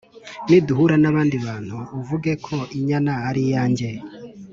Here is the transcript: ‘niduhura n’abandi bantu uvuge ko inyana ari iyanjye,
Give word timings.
‘niduhura 0.47 0.95
n’abandi 0.99 1.35
bantu 1.45 1.77
uvuge 1.99 2.31
ko 2.45 2.57
inyana 2.77 3.13
ari 3.27 3.41
iyanjye, 3.47 3.89